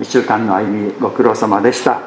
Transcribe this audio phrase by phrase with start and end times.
[0.00, 2.00] 1週間の歩みご苦労様でした。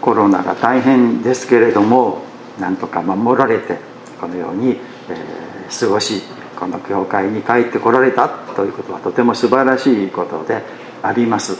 [0.00, 2.22] コロナが大変ですけれども
[2.58, 3.76] なんとか守られて
[4.18, 4.78] このように、
[5.10, 6.22] えー、過ごし
[6.58, 10.62] この教会に帰ってこられたということはとても素晴らしいことで
[11.02, 11.58] あります。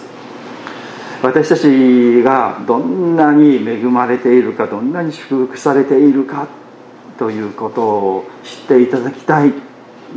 [1.22, 6.46] 私たちがどんなに恵まれているかどんなに祝福されているか
[7.18, 9.52] ということを知っていただきたい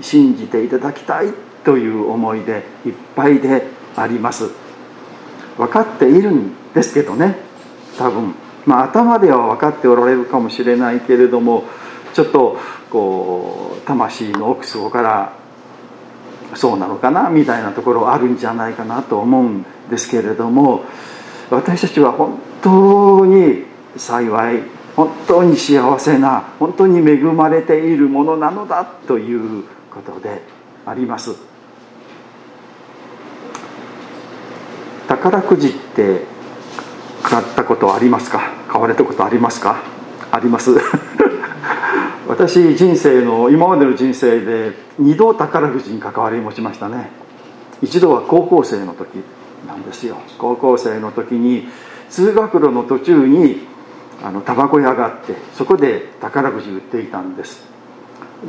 [0.02, 1.34] 信じていただきたい
[1.66, 3.66] という思いでいっぱいで
[3.98, 4.61] あります。
[5.62, 7.38] 分かっているんですけどね。
[7.98, 8.34] 多分。
[8.66, 11.64] まあ頭では分かっておられるかもしれないけれども
[12.14, 12.58] ちょっと
[12.90, 15.34] こう魂の奥底から
[16.56, 20.84] そうなのかなみたいなところあるんじゃないかなと思うんですけれども
[21.50, 23.66] 私たちは本当に
[23.98, 24.64] 幸い
[24.96, 30.42] 本当に幸せな本当に恵まれているものなのだということで
[30.86, 31.51] あります。
[35.12, 36.22] 宝くじって
[37.22, 38.40] 買ったことありますか？
[38.70, 39.84] 買われたことありますか？
[40.32, 40.72] あります。
[42.30, 47.12] 私人生の今までの人生で2度宝くじに関わり持ちましたね。
[47.82, 49.22] 一度は高校生の時
[49.68, 50.16] なんですよ。
[50.38, 51.68] 高校生の時に
[52.10, 53.68] 通学路の途中に
[54.24, 57.66] あのタバコ屋があってそこで宝くじ売っていたんです。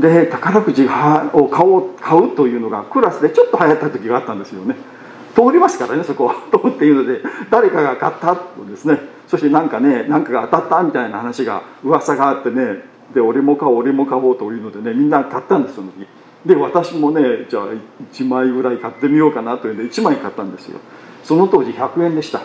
[0.00, 4.76] で宝くじを買おう買うというのがクラスでちょっと流行った時があったんですよね。
[5.34, 6.34] 通りますからねそこは。
[6.52, 8.98] 通っていうので誰かが買ったとですね。
[9.28, 16.06] そしてなんかね何かが当たったみたいな話が噂があってねで俺も買おう俺も買おうというのでねみんな買ったんですその時。
[16.44, 17.64] で私もねじゃあ
[18.12, 20.78] 1枚ぐらい買ってみようかなというんで1枚買ったんですよ。
[21.24, 22.40] その当時100円でした。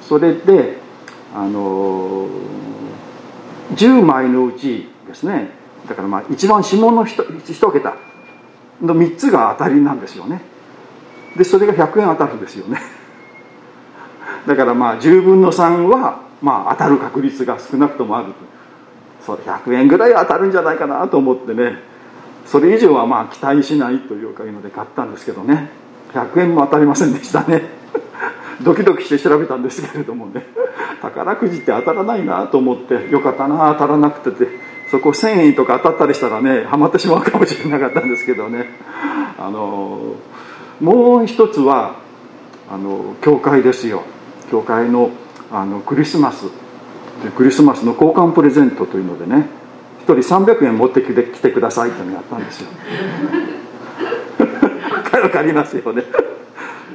[0.00, 0.78] それで
[1.34, 2.28] あの
[3.74, 5.50] 10枚のうちですね。
[5.88, 7.96] だからまあ一番下の 1, 1桁
[8.80, 10.51] の3つが当たりなんですよね。
[11.36, 12.80] でそれが100円当たるんですよね。
[14.46, 18.26] だからまあ10分の3はまあ当たる確率が少なくともある
[19.24, 21.78] それ100円ぐらい当たるんじゃないかなと思ってね。
[22.44, 25.70] それ以上はまあ期待しないというかいうので買ったんですけどね。
[26.12, 27.62] 100円も当たりませんでしたね。
[28.62, 30.46] ドキドキして調べたんですけれどもね。
[31.00, 34.72] 宝くじって当たらないなと思ってよかったな当たらなくてて。
[34.92, 38.66] そこ1000円とか当たったりしたらねハマってしまうかもしれなかったんですけどね。
[39.38, 40.16] あの
[40.82, 41.96] もう一つは
[42.68, 44.02] あの教会ですよ。
[44.50, 45.10] 教会の
[45.50, 46.46] あのクリスマス。
[47.22, 49.46] でクリスマスの交換プレゼントというのでね。
[50.04, 52.68] 1人300円持ってきて来てくださいってのやったんですよ。
[55.22, 56.02] わかりますよね。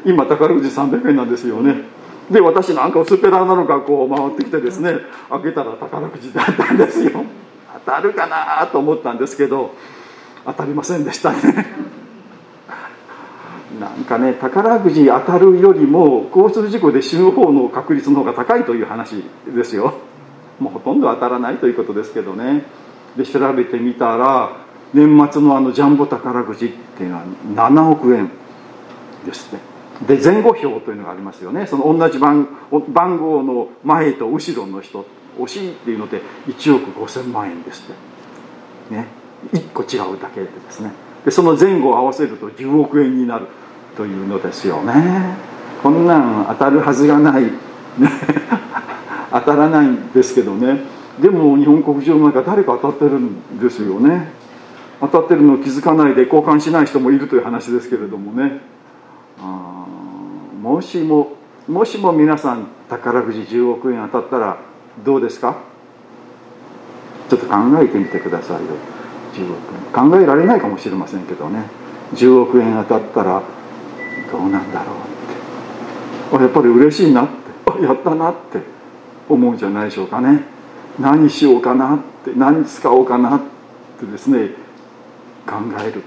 [0.03, 1.85] 今宝くじ300円なんですよね。
[2.29, 4.97] で私なんか薄っぺらなのかこう回ってきてですね
[5.29, 7.23] 開けたら宝くじだったんですよ。
[7.85, 9.73] 当たるかなと思ったんですけど
[10.45, 11.86] 当たりませんでしたね。
[13.79, 19.23] なんかね宝くじ当たるよりも交通事故で死ぬ方の確率の方が高いという話
[19.53, 19.93] ですよ。
[20.59, 22.63] もうほとんど当たらないということですけどね。
[23.16, 24.51] で調べてみたら
[24.93, 27.23] 年末のあのジャンボ宝くじっていうのは
[27.73, 28.31] 7億円
[29.25, 29.59] ですね
[30.07, 31.66] で前後票というのがありますよね。
[31.66, 32.47] その同じ番
[32.89, 35.05] 番号の前と後ろの人
[35.39, 38.95] 惜しいっていうので1億5000万円ですって。
[38.95, 39.07] ね。
[39.53, 40.91] 1個違うだけでですね。
[41.25, 43.47] でその前後を合わせると10億円になる。
[43.97, 45.35] というのですよね。
[45.81, 47.52] こんなん当たるはずがない、
[49.34, 50.81] 当たらないんですけどね。
[51.19, 54.31] でも日本国中の中誰か当たってるんですよね。
[55.02, 58.62] 当たってるの気づかないで交換しない人もいるという話ですけれどもね。
[59.41, 59.85] あ
[60.62, 61.34] もしも
[61.68, 64.58] もしも皆さん宝くじ10億円当たったら
[65.03, 65.56] どうですか？
[67.29, 68.62] ちょっと考えてみてくださいよ。
[69.34, 70.09] 10億円。
[70.09, 71.64] 考えられないかもしれませんけどね。
[72.14, 73.41] 10億円当たったら
[74.31, 74.93] どうなんだろ
[76.31, 76.43] うって。
[76.43, 77.27] やっぱり嬉しいなっ
[77.77, 77.83] て。
[77.83, 78.77] やったなって。
[79.29, 80.43] 思うんじゃないでしょうかね。
[80.99, 82.31] 何しようかなって。
[82.35, 83.41] 何使おうかなっ
[83.99, 84.51] てですね。
[85.45, 86.03] 考える。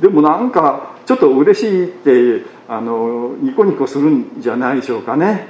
[0.00, 5.48] でもなんかちょっと嬉しいってあのニコニコするんじゃないでしょうかね。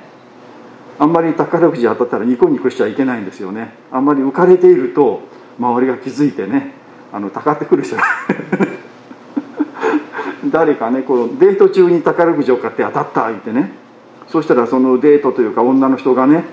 [0.98, 3.74] あんまり宝くじ当たったらニコニコしちゃいけないんですよね。
[3.90, 5.20] あんまり浮かれていると
[5.58, 6.74] 周りが気づいてね
[7.12, 8.02] あのたかってくる人が
[10.46, 13.72] 誰かねこのデート中に宝くじを買って当たった言ってね。
[14.28, 16.44] そしたらそのデートというか女の人がね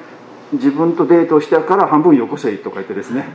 [0.51, 3.25] 自分とデートしてから半分よこせとか言ってですね。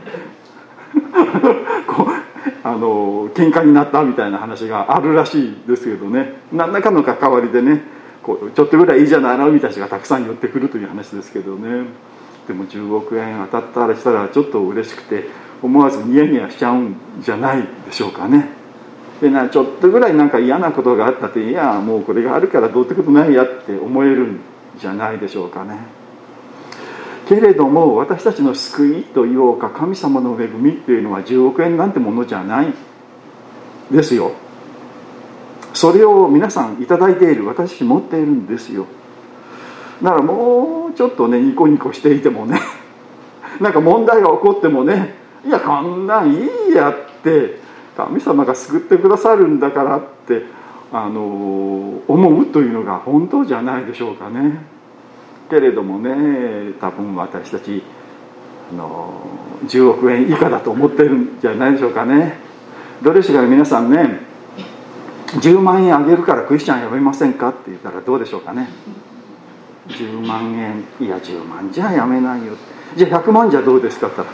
[1.87, 2.25] こう
[2.63, 6.33] あの喧嘩になったみたいな話があるらしいですけどね。
[6.51, 7.83] 何らかの関わりでね
[8.21, 11.85] こうちょっとぐらいいいじゃないのみたいな人がたくさん寄ってくるという話ですけどね。
[12.47, 15.27] でも10億円当たったらしたらちょっと嬉しくて
[15.61, 18.54] 思わずニヤニヤしちゃうんじゃないでしょうかね。
[19.21, 24.39] でなちょっとぐらいなんか嫌なことがあったっていやもうこれがあるからどうってことないやって思えるん
[24.79, 25.79] じゃないでしょうかね。
[27.27, 32.73] けれども私たちの救いと言おうか神様の恵みっていうのは10億円なんてものじゃない
[33.91, 34.31] ですよ。
[35.73, 38.85] それを皆さん頂いている私持っているんですよ。
[40.03, 42.59] だからもうちょっとねニコニコしていてもね
[43.59, 45.15] なんか問題が起こってもね
[45.45, 47.59] いやこんなんいいやって
[47.95, 50.43] 神様が救ってくださるんだからって
[50.91, 54.65] あの思うというのが本当じゃないでしょうかね。
[55.49, 57.83] けれどもね多分私たち
[58.71, 59.13] あの
[59.67, 62.37] 10億円以下だと思ってるんじゃないでしょうかね。
[63.01, 64.19] どうでしょうか皆さんね。
[65.27, 68.69] 10万円あげるからクリスチャンやめませんかって言ったらどうでしょうかね。
[69.87, 72.53] 10万円いや10万じゃやめないよ
[72.95, 74.27] じゃあ100万じゃどうですかって言っ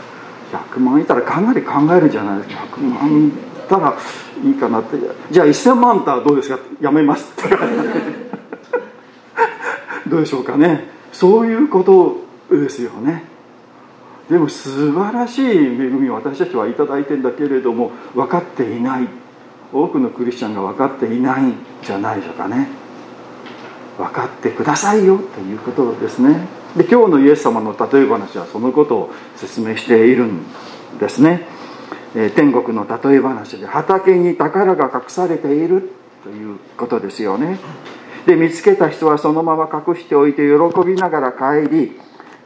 [0.50, 2.64] たら100万いたらかなり考えるんじゃないですか。
[2.76, 3.32] 100万
[3.62, 3.96] ったら
[4.44, 4.96] いいかなって。
[5.30, 6.58] じゃあ1000万ったらどうですか？
[6.80, 7.56] やめますって。
[10.08, 10.88] どうでしょうかね。
[11.12, 12.18] そういうこと
[12.54, 13.24] ですよね。
[14.28, 19.08] でも素晴らしい恵みを私たちは頂いてんだけれども分かっていない。
[19.72, 22.68] 多くのクリスチャンが分かっていないんじゃないでしょうかね。
[23.96, 26.46] 分かってくださいよということですね。
[26.76, 30.44] で今日のイエス様の例え話はそのことを説明しているん
[30.98, 31.46] ですね、
[32.14, 35.92] え、天国の例え話で畑に宝が隠されている
[36.22, 37.58] ということですよね。
[38.26, 42.00] で見つけた人はそのまま隠しておいて喜びながら帰り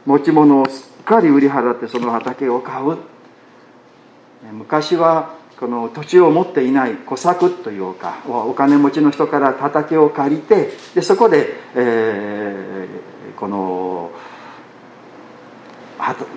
[0.05, 2.97] 持ち物をすっかり売り払ってその畑を買う。
[4.53, 14.11] 昔はこの土地を持っていない小作というかお金持ちの人から畑を借りてでそこで、えー、この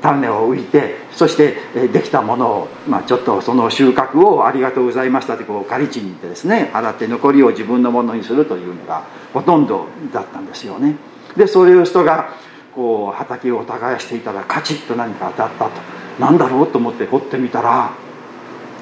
[0.00, 1.56] 種を浮いてそして
[1.88, 10.96] できたものを、まあ、ちょっとその収穫をありがとうございましたってこう借り地に行ってですね洗って残りを自分のものにするというのがほとんどだったんですよね。
[11.36, 12.34] でそういう人が
[12.74, 15.70] こう畑を耕していたらカチッと何か当たったと。
[16.18, 17.92] 何だろうと思って掘ってみたら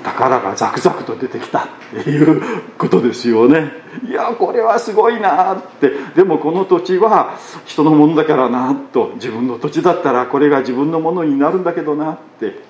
[0.09, 1.69] 宝がザクザクと出てきたっ
[2.05, 2.43] ていう
[2.77, 3.73] ことですよね。
[4.09, 5.91] いやこれはすごいなって。
[6.15, 12.67] でもこの土地は人のものだからなと自分の土地だったらこれが自分のものになるんだけどなって。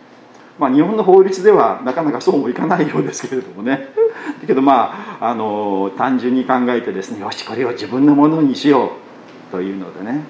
[0.59, 3.89] まあ日本の法律ではなかなかそうもいかないようですけれどもね。
[4.41, 10.25] だけどまああの単純に考えてですねよしこれを自分のものにしようというのでね。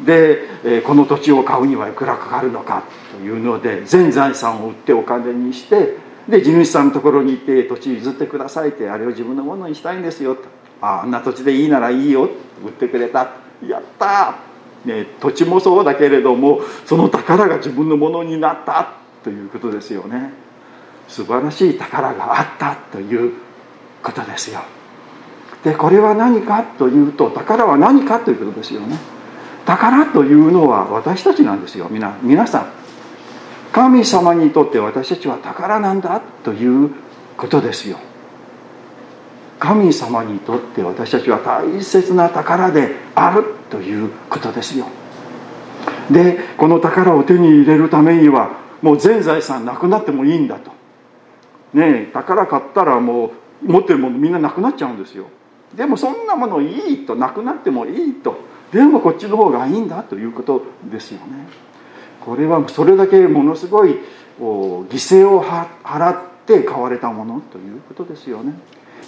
[0.00, 2.84] でこの土地を買うにはいくらかかるのか
[3.16, 5.96] というので全財産を売ってお金にして
[6.28, 10.42] で地主さんのところに行って土地譲ってくださいってあれを自分のものにしたいんですよと
[10.80, 12.30] ああんな土地でいいならいいよ
[12.64, 13.32] 売ってくれた
[13.66, 14.36] やった
[14.84, 19.04] ね、土地もそうだけれどもその宝が自分のものになった。
[19.24, 20.30] ということですよね。
[21.08, 23.32] 素晴らしい宝があったという
[24.02, 24.60] ことですよ。
[25.64, 28.98] でこれは何かというと宝は何かということですよね。
[29.64, 31.88] 宝というのは私たちなんですよ。
[31.90, 32.83] 皆皆さん。
[33.74, 36.90] 神様にとって私たちは宝なんだという
[37.36, 37.98] ことですよ。
[39.58, 44.86] 神様にとって私たちは大切な宝であるということですよ。
[46.08, 50.70] でこの宝を手に入れるためにはもう全財産なくなってもいいんだと。
[51.72, 55.26] ねえ宝買ったらもう持ってるものみんななくなっちゃうんですよ。
[55.74, 58.36] でもそんなものいいとなくなってもいいと。
[58.72, 60.62] でもこっちの方がいいんだということ
[60.92, 61.73] ですよね。
[62.24, 63.98] これはそれだけものすごい
[64.38, 68.54] 犠牲を払って買われたものということですよね。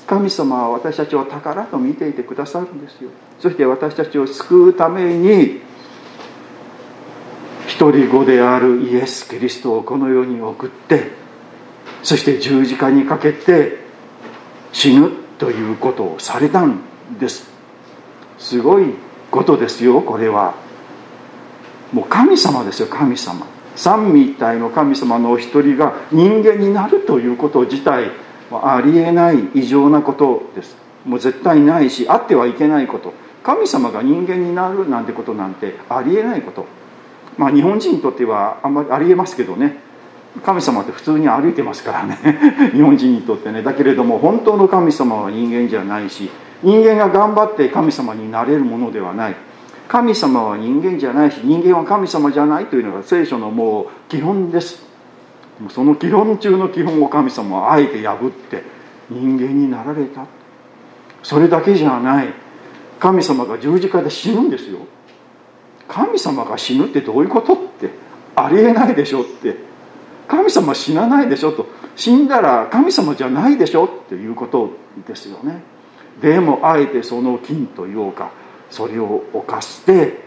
[0.07, 3.11] 神様は私たちを宝と見ていてくださるんですよ。
[3.41, 5.63] そして私たちを救うために
[7.67, 11.11] 一人子であるイエス・キリストをこの世に送って
[12.03, 13.79] そして十字架にかけて
[14.73, 16.81] 死ぬということをされたん
[17.19, 17.51] です。
[18.39, 18.95] すごい
[19.31, 20.66] ことですよこれは。
[21.97, 23.47] もう神様ですよ神様。
[23.75, 28.11] 三位一体の神様のお一人が人間になるということ自体
[28.51, 30.77] ありえない異常なことです。
[31.07, 33.15] もう絶対ないしあってはいけないこと。
[33.43, 36.67] 神様が人間になるなんてことなんてありえないこと。
[37.39, 39.79] まあ日本人にとってはあんまりありえますけどね。
[40.45, 42.19] 神様って普通に歩いてますからね。
[42.77, 43.63] 日本人にとってね。
[43.63, 46.29] だけれども本当の神様は人間じゃないし
[46.63, 49.37] 人間が頑張って神様になれるものではない。
[49.89, 54.85] 神様は人間じゃないし人間は神様じゃないというのが聖書のもう基本です。
[55.71, 58.63] その基本中の基本を神様はあえて破って
[59.09, 60.27] 人間になられた。
[61.23, 62.29] それだけじゃない。
[62.99, 64.81] 神様が十字架で死ぬんですよ。
[65.89, 67.91] 神様が死ぬってどういうことって
[68.35, 69.57] ありえないでしょって。
[70.27, 71.67] 神様死なないでしょと。
[71.95, 74.71] 死んだら神様じゃないでしょっていうこと
[75.07, 75.63] ですよね。
[76.21, 78.31] でもあえてその金というか
[78.77, 80.21] それを犯して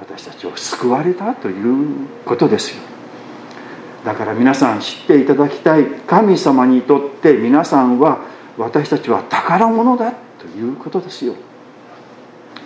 [0.00, 2.82] 私たちを救われたということですよ。
[4.04, 8.24] だから皆さん知っていただきたい神様にとって皆さんは
[8.58, 11.36] 私たちは宝物だということですよ。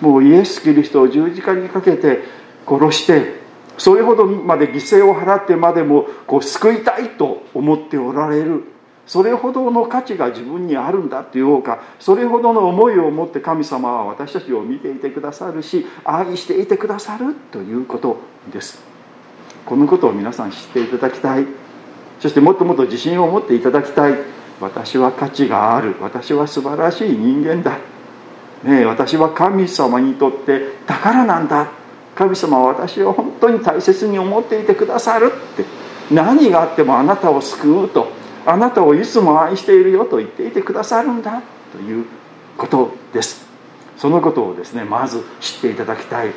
[0.00, 2.20] もうイエス・キリストを十字架にかけて
[2.66, 3.40] 殺して
[3.76, 8.73] それほどまで犠牲を払ってまでもこう救いたいと思っておられる。
[9.06, 18.16] それほどの価値が自分にあるんだというかそれほどの思いを持って神様は私たちを見ていてくださるし愛していてくださるということ
[18.52, 18.82] です。
[19.66, 21.46] このことを皆さん知っていただきたい。
[22.20, 24.14] そしてもっともっと自信を持っていただきたい。
[24.60, 25.96] 私は価値がある。
[26.00, 27.78] 私は素晴らしい人間だ、
[28.62, 31.70] ね、私は神様にとって宝なんだ。
[32.14, 35.64] 神様は私を本当に大切に思っていてくださるって。
[36.10, 38.08] 何があってもあなたを救うと。
[38.46, 42.04] あなたをいつも愛しているよと言っていてくださるんだという
[42.56, 43.46] ことです。
[43.96, 46.32] そのことをですねまず知っていただきたい。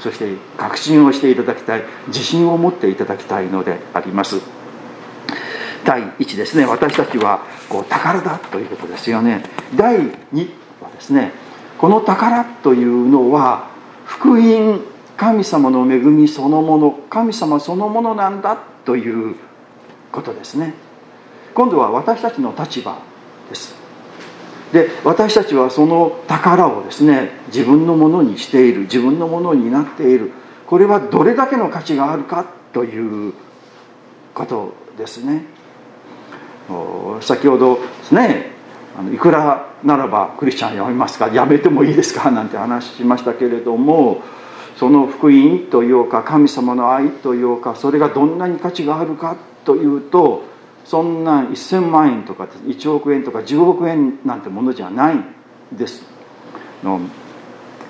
[0.00, 1.84] そして確信をしていただきたい。
[2.08, 4.40] 自信を持っていただきたいのであります。
[5.84, 9.42] 第1ですね私たちはこう宝だということですよね。
[9.76, 10.50] 第2
[10.80, 11.32] はですね
[11.78, 13.68] この宝というのは
[14.04, 14.80] 福音
[15.16, 19.36] 神様の恵みそのもの神様そのものなんだという
[20.10, 20.74] ことですね。
[21.54, 22.98] 今度は私たちの立場
[23.48, 23.74] です。
[24.72, 30.32] で私たちはその宝をですね自分のものにしている自分のものになっている。
[30.66, 33.34] これはどれだけの価値があるかという
[34.32, 35.44] ことですね。
[37.20, 38.52] 先ほどですね
[38.96, 44.22] あのいくらならばクリスチャンやめますかやめてもいいですかなんて話しましたけれども
[44.76, 50.44] その福音というか神様の愛というかそれがどんなに価値があるかというと
[50.84, 55.24] そんな1000万円とか1億円とか10億円なんてものじゃないん
[55.72, 56.04] です。
[56.82, 57.00] の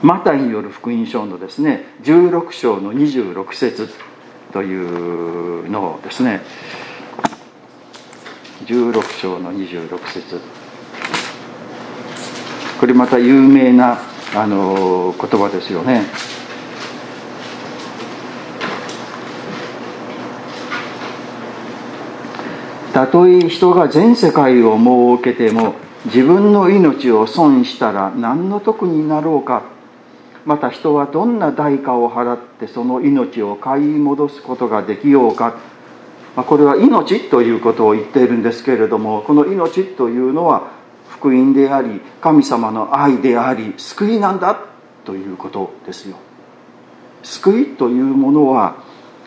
[0.02, 3.88] マタイによる福音書のですね16章の26節
[4.52, 6.42] というのをですね
[8.66, 10.40] 16章の26節。
[12.78, 13.98] これまた有名な
[14.34, 16.02] あの言葉ですよね。
[22.92, 29.62] たとえ人が全世界を設けても自分の命を損したら何の得になろうか。
[30.44, 35.56] また人はどんな代価を払ってその命を買い戻すことができようか。
[36.36, 40.70] まこれは命ということを言っているんですけれどもこの命というのは
[41.08, 44.58] 福音であり神様の愛であり救いなんだ
[45.04, 46.16] ということですよ。
[47.22, 48.76] 救いというものは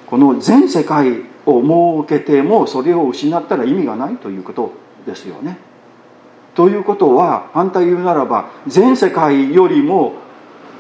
[0.08, 4.72] この全世界を設けてもそれを失ったら意味がないということ
[5.06, 5.58] ですよね。
[6.56, 10.14] ということは反対言うならば全世界よりも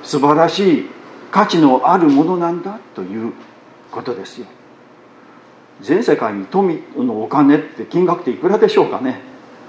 [0.03, 0.89] 素晴らしい
[1.31, 3.34] 価値のあるものなんだという
[3.91, 4.48] ことですよ。
[5.81, 9.22] 全世界に富のお金って金額っていくらでしょうかね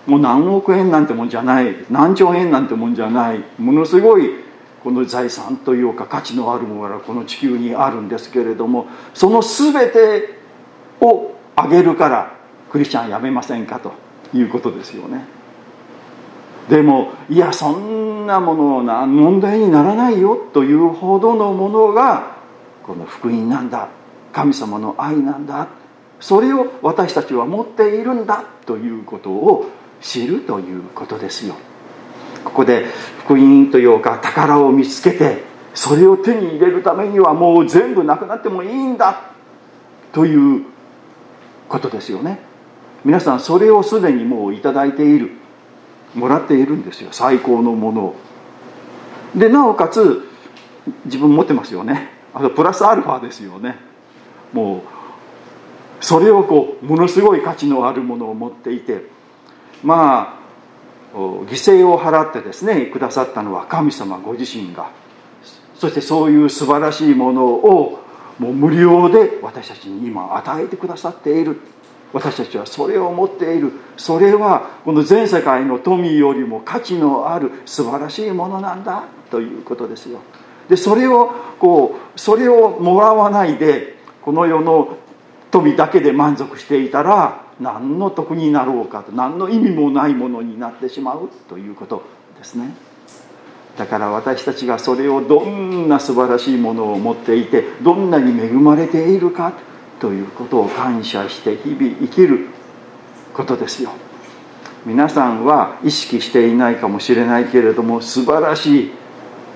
[0.06, 4.30] もう何億円なんてもんじゃない何兆円なんてもんじゃないものすごい
[4.84, 10.35] この財産というか価値のあるものがこの地球にあるんですけれどもその全て
[11.00, 12.36] をあげるから
[12.70, 13.92] クリスチャンやめませんかと
[14.34, 15.24] いうことですよね。
[16.68, 22.36] でもいやそんなものな問題にならないよというほどのものが
[22.82, 23.88] この福音なんだ
[24.32, 25.68] 神様の愛なんだ
[26.20, 29.66] それを私たちは持っているんだということを
[30.00, 31.54] 知るということですよ。
[32.44, 32.86] ここで
[33.18, 35.42] 福音というか宝を見つけて
[35.74, 39.32] それを手に入れるためにはもう全部なくなってもいいんだ
[40.12, 40.64] という
[41.68, 42.40] ことですよね。
[43.04, 45.30] 皆さんそれをすでにもう頂いている。
[46.14, 47.10] もらっているんですよ。
[47.12, 48.16] 最高のものを。
[49.34, 50.26] でなおかつ
[51.04, 52.10] 自分持ってますよね。
[52.32, 53.76] あとプラスアルファですよね。
[54.52, 54.80] もう
[56.00, 59.04] それをこうものすごい価値のあるものを持っていて。
[59.82, 64.90] まあ犠牲を払ってですねくださったのは神様ご自身が。
[65.74, 68.00] そしてそういう素晴らしいものを
[68.38, 71.58] もう無料で私たちに今与えてくださっている。
[72.12, 73.72] 私たちはそれを持っている。
[73.96, 80.20] それはこの全世界の富よりも価値のある素晴らしいものなんだということですよ。
[80.68, 84.96] でそれをこうそれをもらわないでこの世の
[85.50, 92.02] 富だけで満足していたら何の得になろうかと何の意味もないものになってしまうということ
[92.36, 92.74] ですね。
[93.76, 99.52] だから私たちがそれをどんな素晴らしいものを持っていてどんなに恵まれているか
[100.00, 102.46] ということを感謝して日々生きる
[103.34, 103.90] ことですよ。
[104.86, 108.90] 皆さんは意識していないかもしれないけれども素晴らしい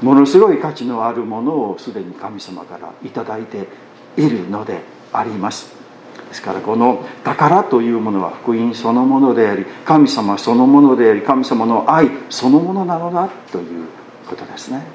[0.02, 3.68] ものすごい価値のあるものをすでに神様から頂いて
[4.16, 4.80] いるので
[5.12, 5.80] あります。
[6.28, 13.88] ですからこの宝というものは福音そのものであり神様そのものであり神様の愛そのものなのだという
[14.30, 14.86] ことですね。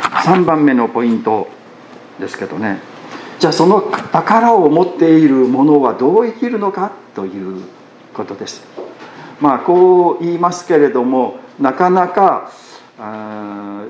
[0.00, 1.48] 3番目のポイント
[2.18, 2.80] ですけどね。
[3.38, 7.62] じゃあその宝を持っている者はどう生きるのかという
[8.14, 8.64] ことです。
[9.40, 12.50] まあこう言いますけれどもなかなか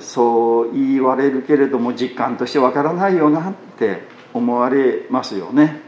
[0.00, 4.02] そう言われるけれども実感としてわからないよなって
[4.35, 5.81] 思われますよね、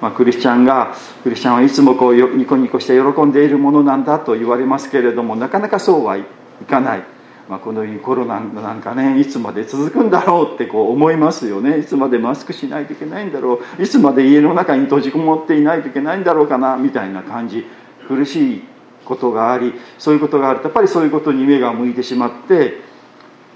[0.00, 6.24] まあ、クリスチャンがクリスチャンはいつもこうニコニコして喜んでいるものなんだと言われますけれどもなかなかそうはい
[6.68, 7.02] かない、
[7.48, 11.78] まあ、このコロナなんかねいつまで続くんだろうってこう思いますよね。
[11.78, 13.82] いつまでマスクしないといけないんだろう。
[13.82, 17.66] いつまで家の中に閉じこもっていないといけないんだろうかなみたいな感じ。
[18.06, 18.62] 苦しい
[19.04, 22.80] ことがありそういうことがあるとやっぱりそういうことに目が向いてしまって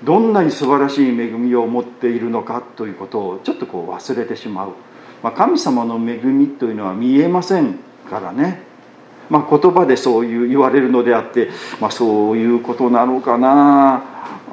[0.03, 4.73] どんなに素晴らしい恵みを持っているのかということをちょっとこう忘れてしまう、
[5.23, 7.79] まあ、神様の恵みというのは見えません
[8.11, 8.63] からね、
[9.31, 11.51] まあ、言葉でそういう言われるのであって、
[11.81, 14.05] まあ、そういうことなのかな。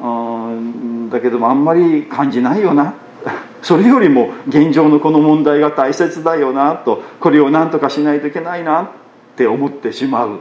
[0.01, 0.07] う
[0.51, 2.93] んだけどもあんまり感じないよな。
[3.61, 7.03] それよりも現状のこの問題が大切だよなと。
[7.19, 8.87] これを何とかしないといけないなっ
[9.35, 10.39] て思ってしまう。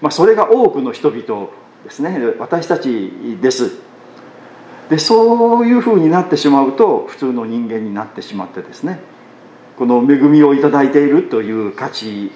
[0.00, 1.48] まあ、それが多くの人々
[1.84, 2.18] ですね。
[2.38, 3.89] 私たちです。
[4.90, 9.00] でそういうふうになってしまうと普通の人間になってしまってですね
[9.78, 12.32] この恵みを頂いているという価値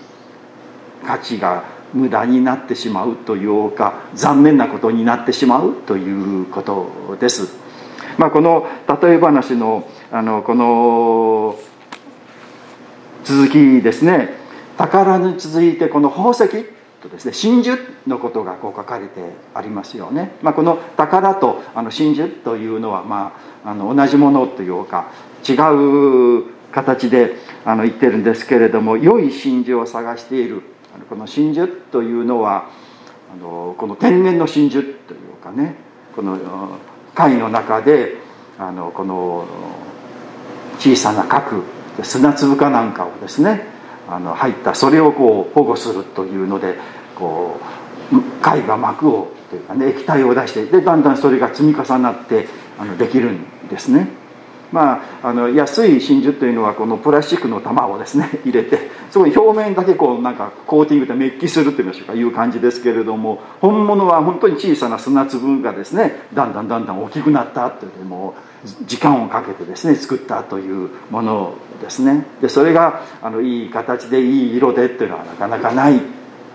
[1.05, 7.57] 価値が無駄になってしまうというか残念なことになってしまうということです、
[8.19, 8.67] まあ、この
[9.03, 11.59] 例え話のあのこの
[13.25, 14.35] 続きですね。
[14.77, 16.74] 宝に続いてこの宝石。
[17.09, 17.27] とです。
[17.27, 19.21] ね真珠のことがこう書かれて
[19.55, 25.11] ありますよね、まあ、この宝とあの真珠というのは、まあ、あの同じものというか
[25.49, 30.63] 違う形であの言ってるんですけれども良い真珠を探している。
[31.09, 32.71] この真珠というのは
[33.33, 35.75] あのこの天然の真珠というかね
[36.15, 36.79] この
[37.15, 38.17] 貝の中で
[38.59, 39.45] あのこの
[40.79, 41.63] 小さな核
[42.03, 43.67] 砂粒かなんかをですね
[44.09, 46.77] あの入ったそれをこう保護するというので
[47.17, 47.59] こ
[48.13, 52.47] う貝が膜をというかね液体を出してでだんだんそれが積み重なって
[52.79, 54.09] あのできるんですね。
[54.73, 76.01] まあ、あの安い真珠というのはこのプラスチックの玉をですね 入れてそこに表面だけこうなんかコーティングでメッキするといいましょうかいう感じですけれども本物は本当に小さな砂粒がですねだんだんだんだん大きくなったというもう時間をかけてですね作ったというものですねでそれがあのいい形でいい色でっていうのはなかなかない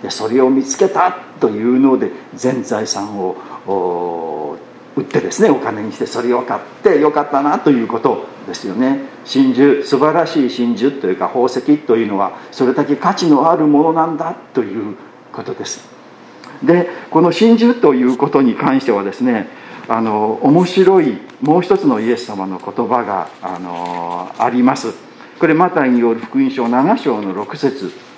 [0.09, 4.57] それを見つけたというので全財産を
[4.95, 8.99] 売ってですねお金にしてそれを買ってよかったなということですよね。
[9.25, 14.95] 真珠素晴らしい真珠というか宝石というのはそれだけ価値のあるものなんだという
[15.31, 15.87] ことです。
[16.63, 19.47] でこの真珠ということに関してはですね
[19.87, 24.93] あの面白いもう一つのイエス様の言葉があのあります。
[25.39, 28.08] これマタイによる福音書7章の6節。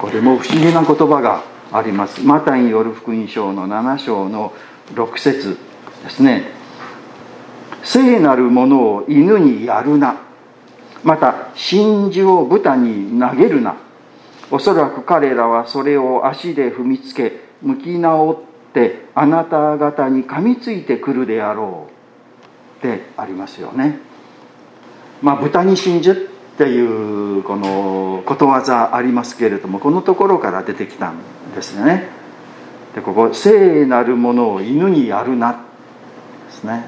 [0.00, 2.22] これも不思議な言葉があります。
[2.24, 4.54] マタイによる福音書の7章の
[4.94, 5.58] 6節
[6.02, 6.52] ですね。
[7.84, 10.16] 聖なるものを犬にやるな。
[11.04, 13.76] また真珠を豚に投げるな。
[14.50, 22.78] おそらく彼らはそれを足で踏みつけ向き直ってあなた方に噛みついてくるであろう。
[22.78, 23.98] ってありますよね。
[25.20, 26.29] まあ豚に真珠
[26.60, 31.16] っていうこのことわざありますけれどもこのところから出てきたん
[31.54, 32.08] ですよね。
[32.94, 35.52] でここ「聖なるものを犬にやるな」
[36.48, 36.84] ですね。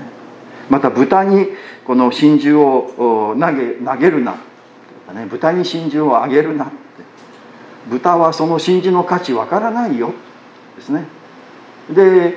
[0.68, 1.48] また豚に
[1.86, 4.32] この真珠を投げ投げるな、
[5.14, 6.74] ね、豚に真珠をあげるなって。
[7.88, 10.12] 豚はその真珠の価値わからないよ
[10.76, 11.06] ですね。
[11.90, 12.36] で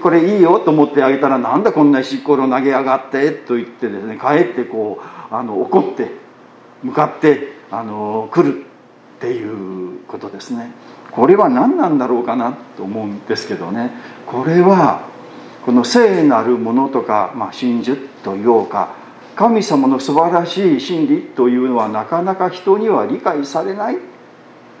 [0.00, 6.23] これいいよと思ってあげたらなんだこんな石ころ投げやがってと言ってですねかえってこうあの怒って
[6.84, 8.64] 向かってあの来る
[9.16, 10.70] っていうことですね。
[11.10, 13.90] これは何なんだろうかなと思うんですけどね。
[14.26, 15.08] これは
[15.64, 18.94] この聖なるものとか、まあ、真珠というか
[19.34, 23.96] 神様の素晴らしい真理というのはなかなか人には理解されない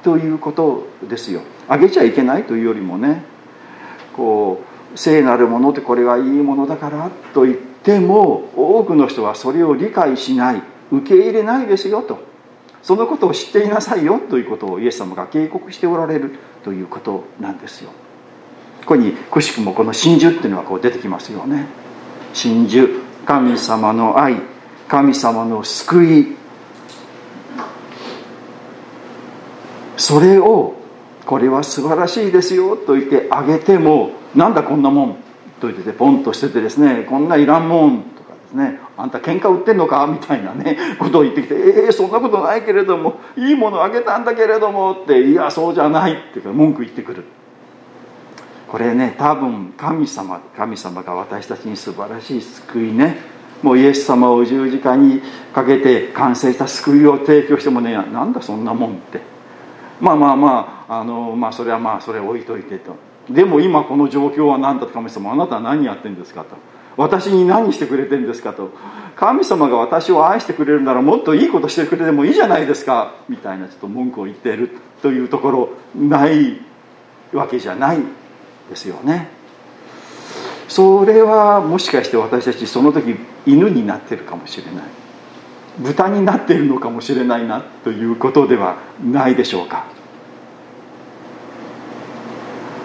[0.02, 1.40] ということですよ。
[1.68, 3.24] あげちゃいけないというよりもね
[4.14, 4.62] こ
[4.94, 10.73] う聖なるものってこれはいいものだからと言っても多くの人はそれを理解しない。
[10.90, 12.18] 受け入れないですよと。
[12.82, 17.90] そのことを知っていなさいよということをイエス様が警告しておられるということなんですよ。
[18.80, 21.66] ここにくしくもこの真珠っていうのはこう出てきますよね。
[22.34, 24.36] 真珠神様の愛
[24.88, 26.36] 神様の救い。
[29.96, 30.74] それを
[31.24, 35.14] これは素晴らしいですよと言ってあげてもなんだこんなもん
[35.60, 38.78] と言っててポンとしててですねこんないらんもんとかですね。
[38.96, 40.06] あんた喧嘩売ってんのか？
[40.06, 47.24] みたいなね ことを言ってきてええー、そんなことないけれどもいいものあげたんだけれどもっていやそうじゃないって文句言ってくる。
[48.68, 53.18] これね多分神様神様が私たちに素晴らしい救いね
[53.62, 55.22] もうイエス様を十字架に
[55.54, 59.20] かけて完成した救いを提供してもねなんだそんなもんって。
[60.00, 62.96] まあまあまああのまあそれはまあそれ置いといてと。
[63.30, 66.56] でも今この状況は何だと神様あなたは何やってんですかと。
[66.96, 68.70] 私に何してくれてるんですかと。
[69.16, 73.14] 神様が私を愛してくれるならもっといいことしてくれてもいいじゃないですか。
[73.28, 74.70] みたいなちょっと文句を言っている
[75.02, 76.60] というところない
[77.32, 77.98] わけじゃない
[78.68, 79.28] ですよね。
[80.68, 84.84] それはもしかして私たちその時犬になってるかもしれない。
[85.78, 89.86] 豚になっているのかもしれないなということではないでしょうか。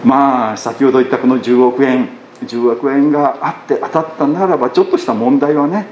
[0.03, 2.18] まあ先ほど言ったこの10億円。
[2.45, 5.87] 10億円があって当たったならばちょっとした問題はね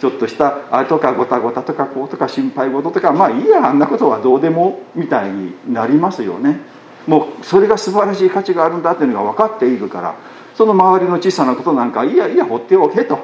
[0.00, 6.60] ちょっとしたあれとかごたごたとかこうとか心配事とかまあいいやあんなことはどうでもみたいになりますよね。
[7.06, 10.16] もうそれが素晴らしい価値があるんだっていうのが分かっているから
[10.56, 13.18] その周りの小さなことなんかいやいや放っておけと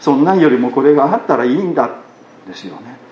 [0.00, 1.88] そんなんよりもこれがあったらいいんだ
[2.46, 3.07] ですよね。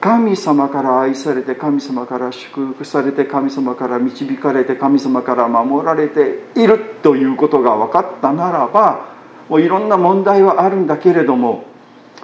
[0.00, 9.14] 神様から愛されて神様から祝福されて神様から導かれて神様から守られているということが分かったならば
[9.50, 11.64] もういろんな問題はあるんだけれども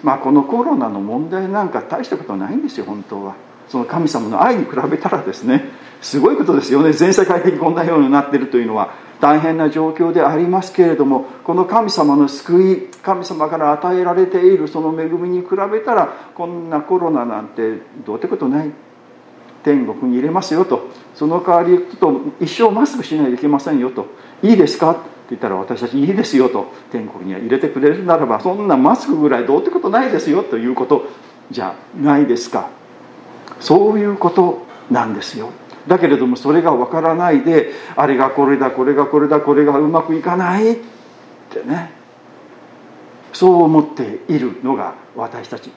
[0.02, 3.34] まあこのコロナの問題なんか大したことないんですよ本当は。
[3.68, 5.64] その神様の愛に比べたらですね
[6.00, 6.92] すごいことですよね。
[6.92, 9.05] 全世界的にこんなようになってるというのは。
[9.20, 18.70] 大変な状況でありますけれどもこの神様の救い神様から与えられているその恵みに比べたらこんなコロナなんてどうってことない。
[19.64, 20.90] 天国に入れますよと。
[21.14, 24.06] その代わりと一生マスクしないといけませんよと。
[24.42, 24.92] いいですか？
[24.92, 25.00] って
[25.30, 26.66] 言ったら私たちいいですよと。
[26.92, 31.06] 天国には入れてくれるならばそんなマスクぐらいどうってことないですよということ
[31.50, 32.70] じゃないですか。
[33.58, 35.50] そういうことなんですよ。
[35.86, 40.76] だけれどもそれが分からないであれがこれだこれがこれだこれがうまくいかないっ
[41.50, 41.92] てね。
[43.32, 45.70] そう思っているのが私たち。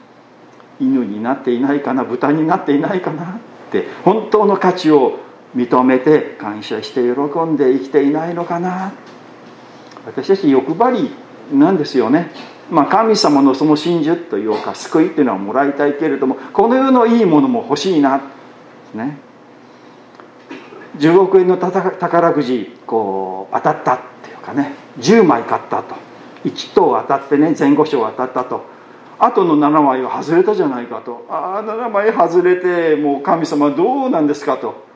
[0.79, 3.37] 犬になっていないかな豚になっていないかなっ
[3.69, 5.19] て本当の価値を
[5.55, 8.93] 認めて感謝して喜んで生きていないのかな。
[10.05, 12.31] 私たち欲張りなんですよね。
[12.71, 18.21] まあ神様のその真珠というか救いっていうのはもらいたいけれどもこの世のいいものも欲しいな。
[18.93, 19.28] ね。
[20.99, 24.75] 10億円の宝くじこう当たったっていうかね。
[24.99, 25.95] 10枚買ったと。
[26.45, 28.65] 1等当たってね前後賞当たったと。
[29.17, 31.25] あとの7枚は外れたじゃないかと。
[31.29, 34.87] ああ7枚外れてもう神様どうなんですかと。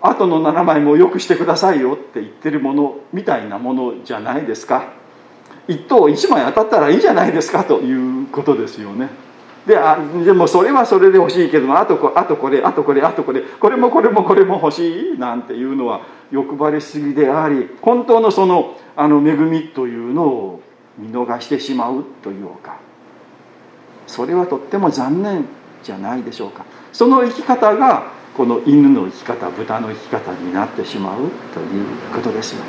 [0.00, 4.92] あとの7枚もよくしてくださいよって言ってるものみたいなものじゃないですか。
[5.68, 9.08] 1等1枚当たったらいいじゃないですかということですよね。
[9.66, 13.42] であでもそれはそれで欲しいけどあとこあとこれあとこれあとこれ。
[13.42, 15.18] これもこれもこれも欲しい？
[15.18, 20.60] なんていうのは欲張りすぎであり本当のそのあの恵みというのを
[20.98, 22.78] 見逃してしまうというか。
[24.06, 25.46] それはとっても残念
[25.82, 26.66] じゃないでしょうか。
[26.92, 32.62] その生き方がこの犬の生き方豚の生き方になってしまうということですよ。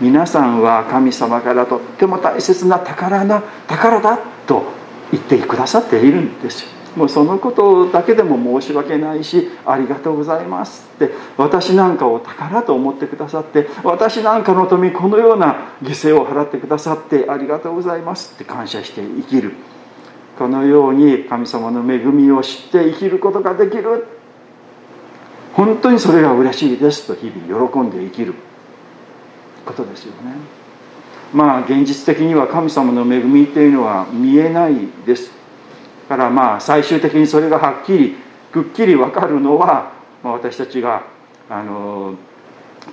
[0.00, 4.77] 皆さんは神様からとっても大切な宝な宝だと
[5.12, 6.68] 言ってくださっているんですよ。
[6.96, 11.10] もうそのことだけでも申し訳ないしありがとうございますって。
[11.36, 19.52] 私なんかを宝と思ってくださって私なんかの富このような犠牲を払ってくださってありがとうございますって感謝して生きる。
[20.38, 24.06] このように神様の恵みを知って生きることができる。
[25.52, 28.34] 本当にそれが嬉しいですと日々喜んで生きる
[29.66, 30.57] ことですよね。
[31.32, 34.74] まあ現実的には神様の恵みっていうのは見えない
[35.06, 35.30] です
[36.08, 38.16] からまあ最終的にそれがはっきり
[38.52, 41.04] くっきり分かるのは、まあ、私たちが
[41.50, 42.14] あの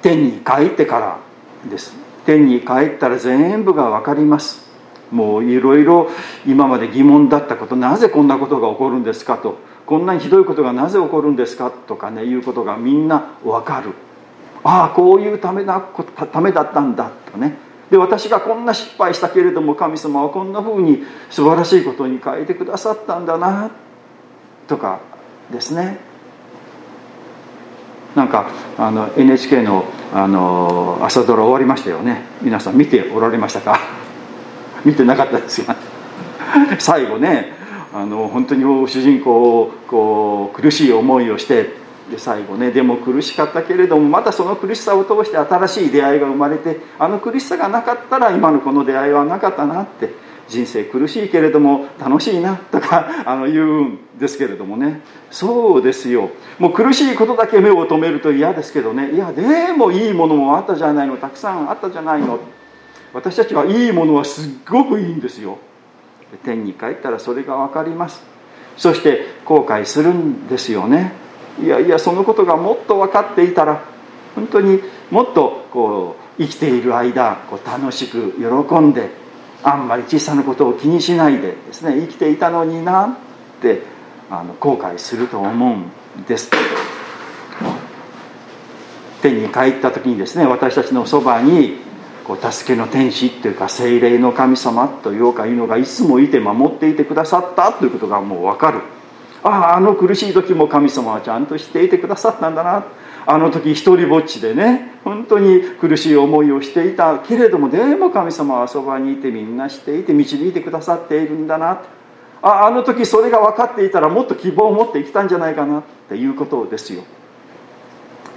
[0.02, 1.20] 天に帰ってから
[1.70, 1.94] です。
[2.26, 4.66] 天に帰ったら全部が分かります。
[5.12, 6.10] もういろいろ
[6.46, 9.58] 今まで疑問だったことなぜこんなことが起こるんですかと。
[9.86, 13.92] こんなにひどいことがなぜ起こるんですかとかねいうことがみんな分かる。
[14.64, 15.80] ああこういうためな
[16.32, 17.65] ためだったんだとね。
[17.92, 23.70] で私がこんな失敗したけれども神様はこんなふうに素晴らしいことに変えてくださったんだな
[24.68, 25.00] とか
[25.52, 26.00] ですね。
[28.16, 32.24] なんかあの NHK のあの朝ドラ終わりましたよね。
[32.42, 33.80] 皆さん見ておられましたか？
[34.86, 35.76] 見てなかったですよ
[36.80, 37.54] 最後ね
[37.94, 41.74] あの本当に主人公こう苦しい思いをして
[42.10, 55.02] で最後ねでも苦しかったけれどもまたその苦しさを通して新しい出会いが生まれてあの苦しさがなかったら今のこの出会いはなかったなって人生苦しいけれども楽しいなとか あの言うんですけれどもね。
[55.32, 56.30] そうですよ。
[56.60, 59.12] もう苦しいことだけ目を留めると嫌ですけどね。
[59.12, 61.18] いやでもいいものもあったじゃないの。
[61.18, 62.40] たくさんあったじゃないの。
[63.14, 65.58] 私たちはいいものはすっごくいいんですよ。
[66.44, 68.24] 天に帰ったらそれが分かります。
[68.78, 71.25] そして後悔するんですよね。
[71.62, 73.84] いやいやそのことがもっと分かっていたら
[74.36, 79.10] 本当にもっとこう生きている間こう楽しく喜んで
[79.64, 83.18] あんまり小さなことを気にしないでですね生きていたのになっ
[83.62, 83.82] て
[84.30, 85.78] あの後悔すると思う
[86.20, 86.50] んです。
[86.50, 86.64] けど
[89.22, 91.78] 天に帰った時にですね私たちのそばに
[92.26, 98.82] こう助けの天使というか精霊の神様というかいうのがいつもいて守っていてくださったということがもう分かる。
[99.46, 102.86] あああの苦しい時も神様はちゃんとしていてくださったんだな。
[103.28, 111.84] あの時一りぼっちでね本当に苦しい思いをしていたけれどもでも神様はそばにいてみんなしていて導いてくださっているんだな。
[112.42, 117.04] ああの時それが分かっていたらもっと希望を持って生きたんじゃないかなっていうことですよ。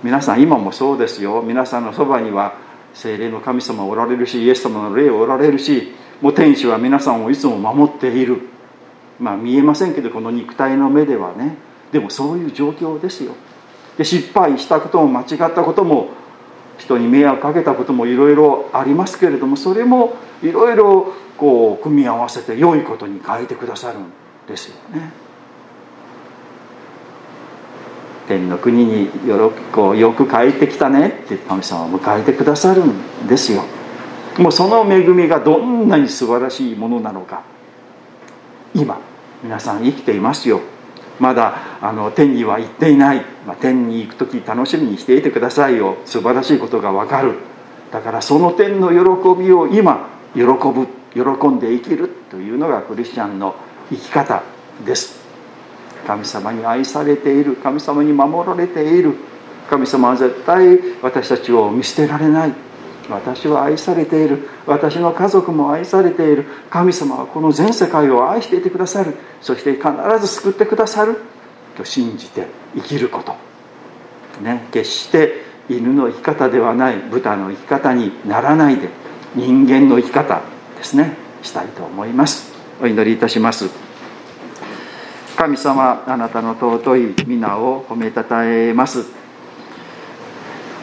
[0.02, 1.42] 皆さん今もそうですよ。
[1.42, 2.54] 皆さんのそばには
[2.92, 8.57] 精霊の神様おられるしイエス様の霊おられるしもう天使は皆さんをいつも守っている。
[9.18, 11.56] まあ見えませんけどこの肉体の目ではね。
[11.92, 13.32] でもそういう状況ですよ。
[13.96, 16.10] で失敗したことも間違ったことも
[16.78, 24.04] 人に迷惑かけたこともいろいろありますけれどもそれもいろいろこう組み合わせて良いことに変えてくださるん
[24.46, 25.12] ですよね。
[28.28, 33.64] 天の国によろこうよく帰ってきたねって神様を迎えてくださるんですよ。
[34.38, 37.42] もうその恵みがどんなに素晴らしいものなのか。
[38.78, 39.00] 今
[39.42, 40.60] 皆さん生きていますよ。
[41.20, 45.96] まだあの天には行っていない、まあ、天に行く時楽しみにしていてくださいよ。
[46.04, 47.34] 素晴らしいことが分かる。
[47.90, 53.56] だからその天の喜びを今喜ぶ喜んで生きるというのがクリスチャンの
[53.90, 54.42] 生き方
[54.84, 55.18] です。
[56.06, 57.56] 神様に愛されている。
[57.56, 59.14] 神様に守られている。
[59.68, 62.67] 神様は絶対私たちを見捨てられない。
[63.10, 64.48] 私は愛されている。
[64.66, 66.44] 私の家族も愛されている。
[66.70, 69.14] 神様はこの全世界を愛していてくださる。
[69.40, 69.86] そして必
[70.20, 71.16] ず救ってくださる。
[71.76, 73.34] と信じて生きること。
[74.42, 76.96] ね決して犬の生き方ではない。
[76.96, 78.88] 豚の生き方にならないで。
[79.34, 80.42] 人間の生き方
[80.76, 81.16] ですね。
[81.42, 82.52] したいと思います。
[82.80, 83.68] お祈りいたします。
[85.36, 89.06] 神様あなたの尊い皆を褒めたたえます。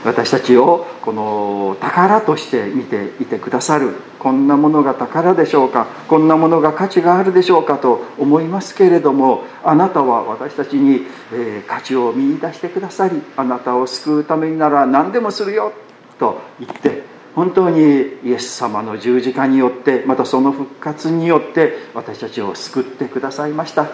[0.06, 3.94] 私たちをこの宝として見ていてくださる。
[4.18, 5.86] こんなものが宝でしょうか。
[6.08, 15.74] こんなものが価値があるでしょうかと思いますけれどもあなたは私たちに、え価値を見いだしてくださりあなたを救うためになら何でもするよ
[16.18, 17.04] と言って
[17.36, 17.82] 本当に
[18.24, 23.88] イエス様の十字架によってまたその復活によって私たちを救ってくださいました。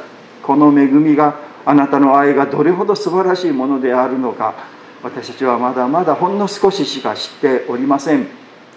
[0.43, 4.55] この恵みがあなたの愛がどれほど素晴らしいものであるのか
[5.03, 8.27] 私たちはまだまだほんの少ししか知っておりません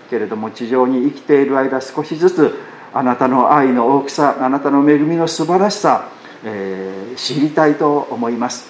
[0.09, 2.55] けれども地上に生きている間少しずつ
[2.93, 6.09] あなたの愛の大きさあなたの恵みの素晴らしさ、
[6.45, 8.69] えー、知りたいと思います。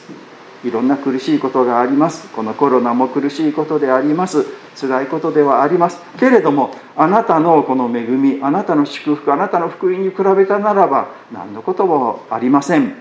[0.64, 2.26] いろんな苦しいことがあります。
[2.28, 4.46] このコロナも苦しいことであります。
[4.80, 12.96] 辛いことではありますけれどもあなたのこの恵みあなたの祝福あなたの福音に比べたならば何のこともありません。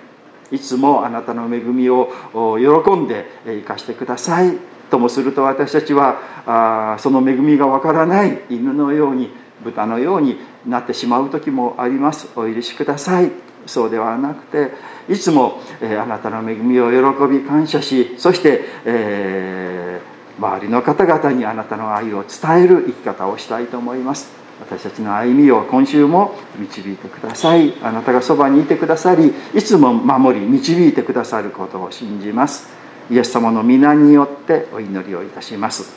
[0.52, 4.58] いつもあなたの恵みを喜んで生かしてください。
[4.90, 9.32] ともすると私たちはあその恵みがわからない犬のように
[9.64, 12.28] 豚のようになってしまう時もあります。
[12.36, 13.32] お許しください。
[13.66, 14.72] そうではなくて
[15.10, 24.43] いつも、えあなたの恵みを喜び感謝しそして、えー、周りの方々にあなたの愛を伝える生き方をしたいと思います。
[24.60, 27.74] 私たちの歩みを今週も導いてください。
[27.82, 32.68] あなたがそばにいてくださりいつも守り導いてくださることを信じます。
[33.10, 35.96] イエス様の皆によってお祈りをいたします。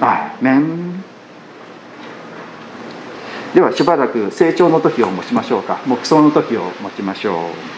[0.00, 1.02] アーメン。
[3.54, 5.80] ではしばらく成長の時を持ちましょうか。
[5.86, 7.73] 黙想の時を持ちましょう。